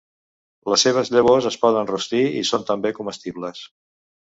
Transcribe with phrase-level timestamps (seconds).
[0.73, 3.65] Les seves llavors es poden rostir i són també comestibles.